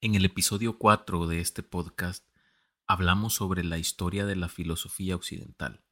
[0.00, 2.24] En el episodio 4 de este podcast
[2.86, 5.82] hablamos sobre la historia de la filosofía occidental.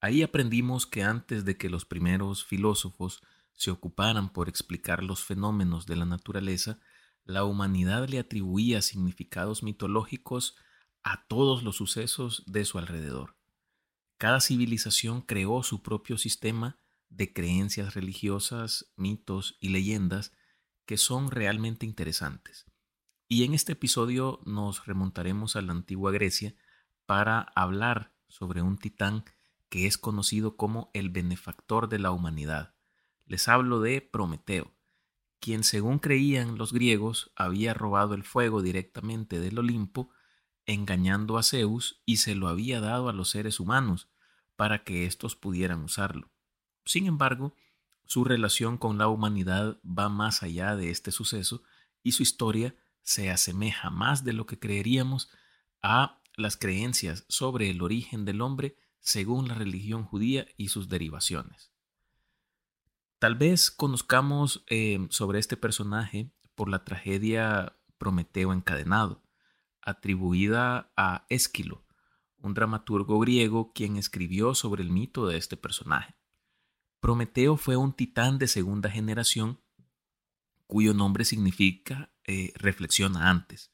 [0.00, 3.20] Ahí aprendimos que antes de que los primeros filósofos
[3.52, 6.78] se ocuparan por explicar los fenómenos de la naturaleza,
[7.24, 10.54] la humanidad le atribuía significados mitológicos
[11.02, 13.36] a todos los sucesos de su alrededor.
[14.18, 16.78] Cada civilización creó su propio sistema
[17.08, 20.30] de creencias religiosas, mitos y leyendas
[20.86, 22.71] que son realmente interesantes.
[23.32, 26.54] Y en este episodio nos remontaremos a la antigua Grecia
[27.06, 29.24] para hablar sobre un titán
[29.70, 32.74] que es conocido como el benefactor de la humanidad.
[33.24, 34.74] Les hablo de Prometeo,
[35.40, 40.10] quien según creían los griegos había robado el fuego directamente del Olimpo,
[40.66, 44.10] engañando a Zeus y se lo había dado a los seres humanos
[44.56, 46.30] para que éstos pudieran usarlo.
[46.84, 47.54] Sin embargo,
[48.04, 51.62] su relación con la humanidad va más allá de este suceso
[52.02, 55.30] y su historia se asemeja más de lo que creeríamos
[55.82, 61.72] a las creencias sobre el origen del hombre según la religión judía y sus derivaciones.
[63.18, 69.22] Tal vez conozcamos eh, sobre este personaje por la tragedia Prometeo encadenado,
[69.80, 71.84] atribuida a Esquilo,
[72.38, 76.16] un dramaturgo griego quien escribió sobre el mito de este personaje.
[77.00, 79.60] Prometeo fue un titán de segunda generación
[80.66, 83.70] cuyo nombre significa eh, reflexiona antes,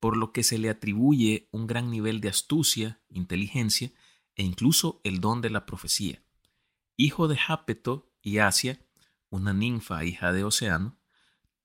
[0.00, 3.92] por lo que se le atribuye un gran nivel de astucia, inteligencia
[4.34, 6.22] e incluso el don de la profecía.
[6.96, 8.80] Hijo de Jápeto y Asia,
[9.30, 10.98] una ninfa hija de Océano,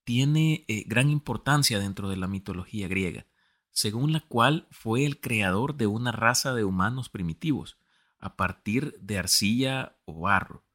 [0.03, 3.25] tiene eh, gran importancia dentro de la mitología griega,
[3.71, 7.77] según la cual fue el creador de una raza de humanos primitivos,
[8.19, 10.66] a partir de arcilla o barro.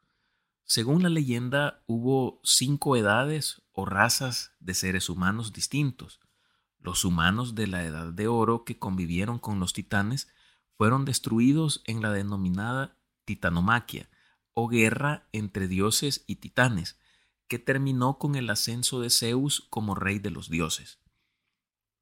[0.64, 6.20] Según la leyenda, hubo cinco edades o razas de seres humanos distintos.
[6.78, 10.28] Los humanos de la Edad de Oro que convivieron con los titanes
[10.76, 14.08] fueron destruidos en la denominada titanomaquia,
[14.54, 16.98] o guerra entre dioses y titanes,
[17.48, 20.98] que terminó con el ascenso de Zeus como rey de los dioses.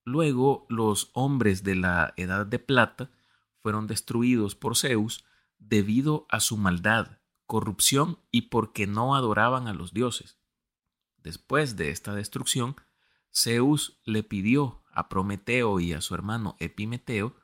[0.04, 3.10] Luego los hombres de la Edad de Plata
[3.58, 5.24] fueron destruidos por Zeus
[5.58, 7.19] debido a su maldad
[7.50, 10.38] corrupción y porque no adoraban a los dioses.
[11.16, 12.76] Después de esta destrucción,
[13.34, 17.34] Zeus le pidió a Prometeo y a su hermano Epimeteo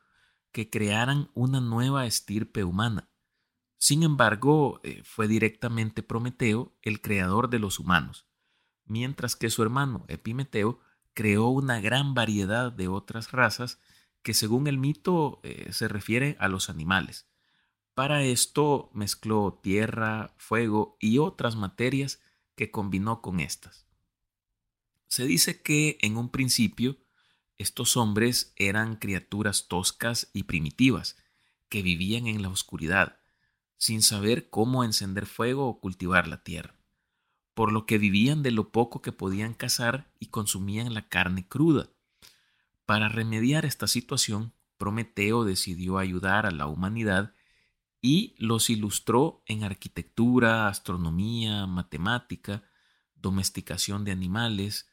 [0.53, 3.11] que crearan una nueva estirpe humana.
[3.79, 8.29] Sin embargo, eh, fue directamente Prometeo el creador de los humanos,
[8.85, 10.79] mientras que su hermano Epimeteo
[11.15, 13.81] creó una gran variedad de otras razas
[14.23, 17.27] que según el mito eh, se refiere a los animales.
[17.97, 22.21] Para esto mezcló tierra, fuego y otras materias
[22.55, 23.87] que combinó con estas.
[25.07, 26.99] Se dice que en un principio
[27.57, 31.17] estos hombres eran criaturas toscas y primitivas,
[31.71, 33.19] que vivían en la oscuridad,
[33.79, 36.75] sin saber cómo encender fuego o cultivar la tierra,
[37.55, 41.89] por lo que vivían de lo poco que podían cazar y consumían la carne cruda.
[42.85, 47.33] Para remediar esta situación, Prometeo decidió ayudar a la humanidad
[48.07, 52.63] y los ilustró en arquitectura, astronomía, matemática,
[53.17, 54.89] domesticación de animales,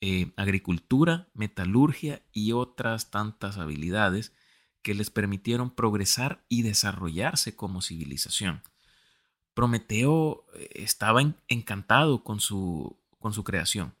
[0.00, 4.32] eh, agricultura, metalurgia y otras tantas habilidades
[4.80, 8.62] que les permitieron progresar y desarrollarse como civilización.
[9.54, 13.96] Prometeo eh, estaba encantado con su, con su creación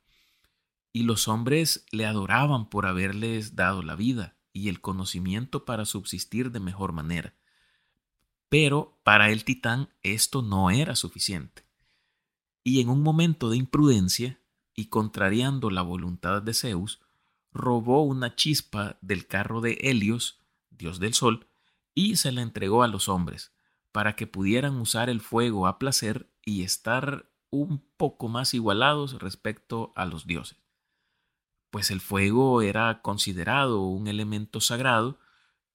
[0.92, 6.52] y los hombres le adoraban por haberles dado la vida y el conocimiento para subsistir
[6.52, 7.34] de mejor manera.
[8.52, 11.64] Pero para el titán esto no era suficiente.
[12.62, 14.42] Y en un momento de imprudencia,
[14.74, 17.00] y contrariando la voluntad de Zeus,
[17.50, 21.48] robó una chispa del carro de Helios, dios del sol,
[21.94, 23.54] y se la entregó a los hombres,
[23.90, 29.94] para que pudieran usar el fuego a placer y estar un poco más igualados respecto
[29.96, 30.58] a los dioses.
[31.70, 35.18] Pues el fuego era considerado un elemento sagrado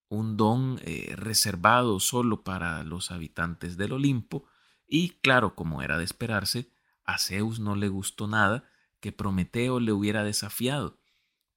[0.09, 4.45] un don eh, reservado solo para los habitantes del Olimpo,
[4.88, 6.71] y claro, como era de esperarse,
[7.04, 8.69] a Zeus no le gustó nada
[9.00, 11.00] que Prometeo le hubiera desafiado,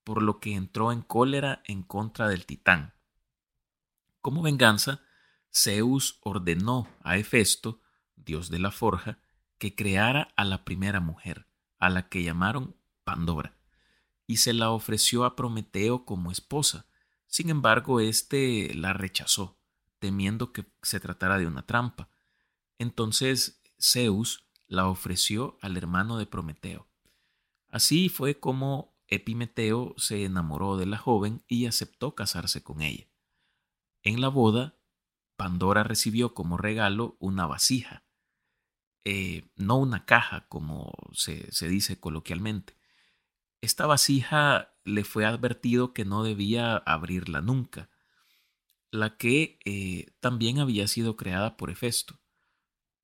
[0.05, 2.95] por lo que entró en cólera en contra del titán.
[4.21, 5.01] Como venganza,
[5.53, 7.81] Zeus ordenó a Hefesto,
[8.17, 9.19] dios de la forja,
[9.59, 11.47] que creara a la primera mujer,
[11.79, 13.57] a la que llamaron Pandora,
[14.27, 16.87] y se la ofreció a Prometeo como esposa,
[17.31, 19.57] sin embargo, éste la rechazó,
[20.01, 22.11] temiendo que se tratara de una trampa.
[22.77, 26.89] Entonces Zeus la ofreció al hermano de Prometeo.
[27.69, 33.07] Así fue como Epimeteo se enamoró de la joven y aceptó casarse con ella.
[34.03, 34.77] En la boda,
[35.37, 38.05] Pandora recibió como regalo una vasija,
[39.05, 42.80] eh, no una caja como se, se dice coloquialmente.
[43.61, 47.91] Esta vasija le fue advertido que no debía abrirla nunca,
[48.91, 52.19] la que eh, también había sido creada por Hefesto.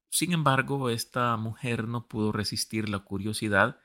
[0.08, 3.80] Sin embargo, esta mujer no pudo resistir la curiosidad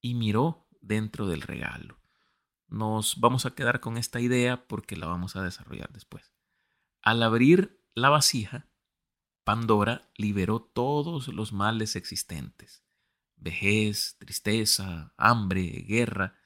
[0.00, 1.98] y miró dentro del regalo.
[2.68, 6.32] Nos vamos a quedar con esta idea porque la vamos a desarrollar después.
[7.02, 8.68] Al abrir la vasija,
[9.42, 12.84] Pandora liberó todos los males existentes.
[13.40, 16.36] Vejez, tristeza, hambre, guerra,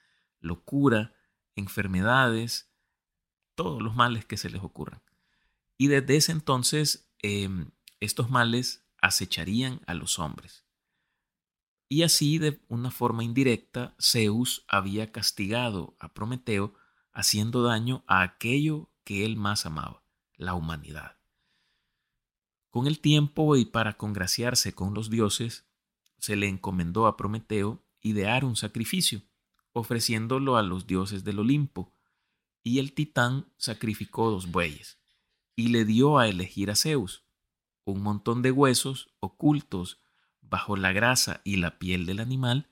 [0.41, 1.14] locura,
[1.56, 2.73] enfermedades,
[3.55, 5.02] todos los males que se les ocurran.
[5.76, 7.70] Y desde ese entonces em,
[8.00, 10.64] estos males acecharían a los hombres.
[11.88, 16.75] Y así, de una forma indirecta, Zeus había castigado a Prometeo
[17.12, 20.02] haciendo daño a aquello que él más amaba,
[20.37, 21.19] la humanidad.
[22.70, 25.69] Con el tiempo y para congraciarse con los dioses,
[26.25, 29.21] se le encomendó a Prometeo idear un sacrificio,
[29.73, 31.93] ofreciéndolo a los dioses del Olimpo,
[32.62, 34.99] y el titán sacrificó dos bueyes,
[35.55, 37.25] y le dio a elegir a Zeus
[37.85, 40.00] un montón de huesos ocultos
[40.41, 42.70] bajo la grasa y la piel del animal,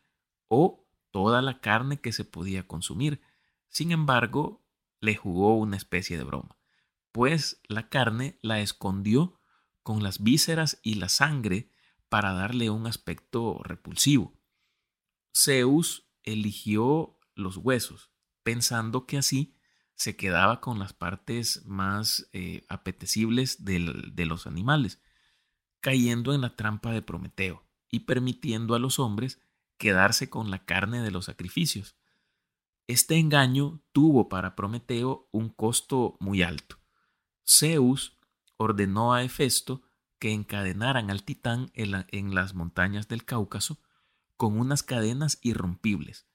[0.48, 3.20] o toda la carne que se podía consumir.
[3.68, 4.64] Sin embargo,
[5.00, 6.56] le jugó una especie de broma,
[7.12, 9.38] pues la carne la escondió
[9.82, 11.71] con las vísceras y la sangre
[12.12, 14.38] para darle un aspecto repulsivo.
[15.34, 18.12] Zeus eligió los huesos,
[18.42, 19.56] pensando que así
[19.94, 25.00] se quedaba con las partes más eh, apetecibles de los animales,
[25.80, 29.40] cayendo en la trampa de Prometeo y permitiendo a los hombres
[29.78, 31.96] quedarse con la carne de los sacrificios.
[32.88, 36.76] Este engaño tuvo para Prometeo un costo muy alto.
[37.48, 38.18] Zeus
[38.58, 39.80] ordenó a Hefesto
[40.22, 43.82] que encadenaran al titán en las montañas del Cáucaso
[44.36, 46.28] con unas cadenas irrompibles,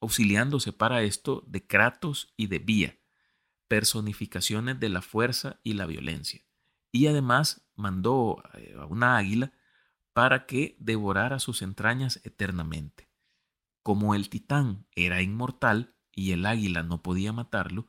[0.00, 3.00] auxiliándose para esto de Kratos y de Vía,
[3.66, 6.46] personificaciones de la fuerza y la violencia.
[6.92, 9.52] Y además mandó eh, a una águila
[10.12, 13.10] para que devorara sus entrañas eternamente.
[13.82, 17.88] Como el titán era inmortal y el águila no podía matarlo,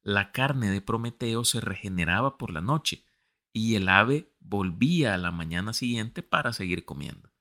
[0.00, 3.04] la carne de Prometeo se regeneraba por la noche
[3.52, 7.32] y el ave volvía a la mañana siguiente para seguir comiendo.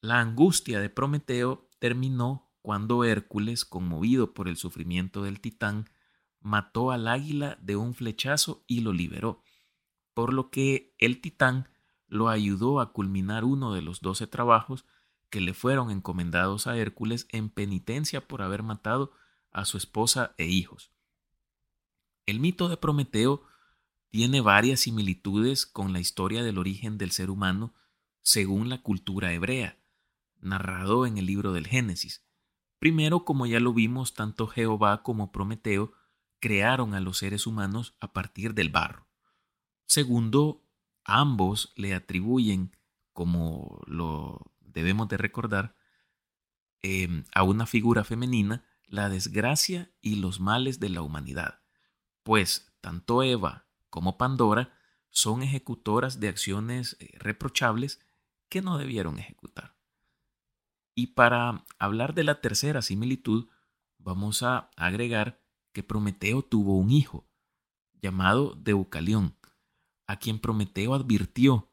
[0.00, 5.90] La angustia de Prometeo terminó cuando Hércules, conmovido por el sufrimiento del titán,
[6.40, 9.42] mató al águila de un flechazo y lo liberó,
[10.14, 11.68] por lo que el titán
[12.06, 14.86] lo ayudó a culminar uno de los doce trabajos
[15.30, 19.12] que le fueron encomendados a Hércules en penitencia por haber matado
[19.50, 20.92] a su esposa e hijos.
[22.26, 23.42] El mito de Prometeo
[24.14, 27.74] tiene varias similitudes con la historia del origen del ser humano
[28.20, 29.76] según la cultura hebrea,
[30.40, 32.24] narrado en el libro del Génesis.
[32.78, 35.94] Primero, como ya lo vimos, tanto Jehová como Prometeo
[36.38, 39.08] crearon a los seres humanos a partir del barro.
[39.84, 40.62] Segundo,
[41.02, 42.76] ambos le atribuyen,
[43.12, 45.74] como lo debemos de recordar,
[46.82, 51.62] em, a una figura femenina la desgracia y los males de la humanidad,
[52.22, 53.63] pues tanto Eva
[53.94, 54.76] como Pandora
[55.10, 58.00] son ejecutoras de acciones eh, reprochables
[58.48, 59.76] que no debieron ejecutar.
[60.96, 63.46] Y para hablar de la tercera similitud,
[63.98, 65.40] vamos a agregar
[65.72, 67.28] que Prometeo tuvo un hijo,
[68.02, 69.36] llamado Deucalión,
[70.08, 71.70] a quien Prometeo advirtió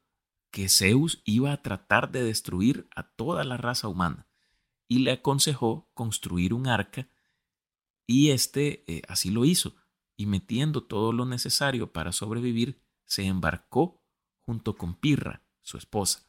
[0.51, 4.27] que Zeus iba a tratar de destruir a toda la raza humana
[4.87, 7.09] y le aconsejó construir un arca
[8.05, 9.73] y éste eh, así lo hizo
[10.21, 13.99] y metiendo todo lo necesario para sobrevivir se embarcó
[14.41, 16.27] junto con Pirra, su esposa.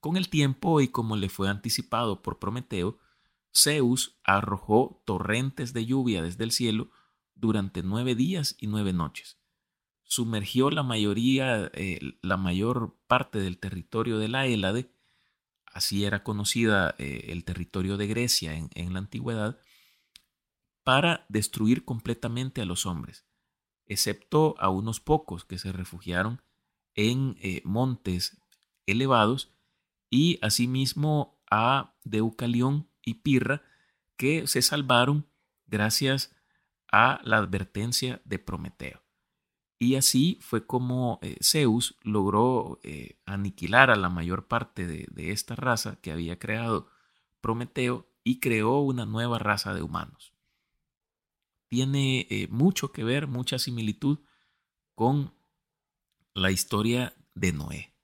[0.00, 2.98] Con el tiempo y como le fue anticipado por Prometeo,
[3.54, 6.90] Zeus arrojó torrentes de lluvia desde el cielo
[7.34, 9.38] durante nueve días y nueve noches.
[10.04, 14.90] Sumergió la mayoría, eh, la mayor parte del territorio de la Hélade,
[15.66, 19.60] así era conocida eh, el territorio de Grecia en, la antigüedad,
[20.88, 23.26] para destruir completamente a los hombres,
[23.84, 26.40] excepto a unos pocos que se refugiaron
[26.94, 28.40] en eh, montes
[28.86, 29.52] elevados
[30.08, 33.60] y asimismo a Deucalión y Pirra
[34.16, 35.26] que se salvaron
[35.66, 36.34] gracias
[36.90, 39.02] a la advertencia de Prometeo.
[39.78, 45.54] Y así fue como eh, Zeus logró eh, aniquilar a la mayor parte de, esta
[45.54, 46.88] raza que había creado
[47.42, 50.37] Prometeo y creó una nueva raza de humanos.
[51.68, 54.18] Tiene eh, mucho que ver, mucha similitud
[54.94, 55.34] con
[56.34, 57.94] la historia de Noé.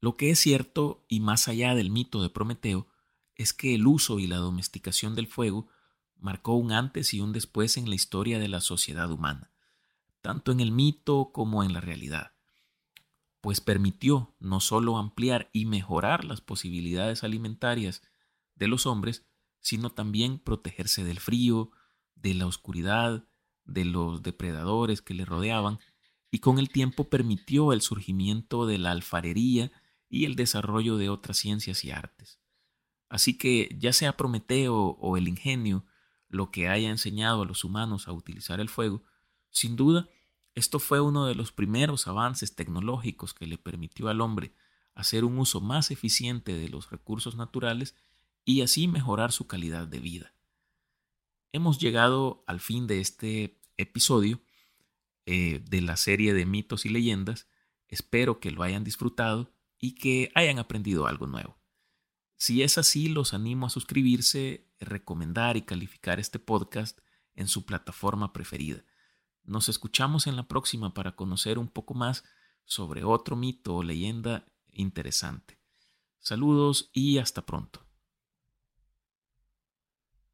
[0.00, 2.88] Lo que es cierto, y más allá del mito de Prometeo,
[3.36, 5.68] es que el uso y la domesticación del fuego
[6.16, 9.50] marcó un antes y un después en la historia de la sociedad humana,
[10.20, 12.32] tanto en el mito como en la realidad,
[13.40, 18.02] pues permitió no solo ampliar y mejorar las posibilidades alimentarias
[18.54, 19.26] de los hombres,
[19.60, 21.72] sino también protegerse del frío,
[22.14, 23.24] de la oscuridad,
[23.64, 25.78] de los depredadores que le rodeaban,
[26.30, 29.70] y con el tiempo permitió el surgimiento de la alfarería
[30.08, 32.38] y el desarrollo de otras ciencias y artes.
[33.08, 35.84] Así que ya sea Prometeo o el ingenio
[36.28, 39.02] lo que haya enseñado a los humanos a utilizar el fuego,
[39.50, 40.08] sin duda
[40.54, 44.54] esto fue uno de los primeros avances tecnológicos que le permitió al hombre
[44.94, 47.94] hacer un uso más eficiente de los recursos naturales
[48.44, 50.34] y así mejorar su calidad de vida.
[51.52, 54.40] Hemos llegado al fin de este episodio
[55.26, 57.46] eh, de la serie de mitos y leyendas.
[57.88, 61.58] Espero que lo hayan disfrutado y que hayan aprendido algo nuevo.
[62.36, 66.98] Si es así, los animo a suscribirse, recomendar y calificar este podcast
[67.34, 68.82] en su plataforma preferida.
[69.44, 72.24] Nos escuchamos en la próxima para conocer un poco más
[72.64, 75.60] sobre otro mito o leyenda interesante.
[76.18, 77.91] Saludos y hasta pronto.